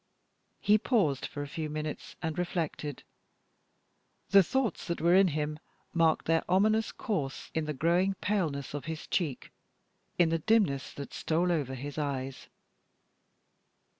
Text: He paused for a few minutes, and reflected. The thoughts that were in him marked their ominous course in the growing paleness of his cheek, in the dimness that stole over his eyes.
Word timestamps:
He 0.59 0.79
paused 0.79 1.27
for 1.27 1.43
a 1.43 1.47
few 1.47 1.69
minutes, 1.69 2.15
and 2.23 2.35
reflected. 2.39 3.03
The 4.31 4.41
thoughts 4.41 4.87
that 4.87 4.99
were 4.99 5.13
in 5.13 5.27
him 5.27 5.59
marked 5.93 6.25
their 6.25 6.43
ominous 6.49 6.91
course 6.91 7.51
in 7.53 7.65
the 7.65 7.73
growing 7.75 8.15
paleness 8.15 8.73
of 8.73 8.85
his 8.85 9.05
cheek, 9.05 9.51
in 10.17 10.29
the 10.29 10.39
dimness 10.39 10.91
that 10.93 11.13
stole 11.13 11.51
over 11.51 11.75
his 11.75 11.99
eyes. 11.99 12.47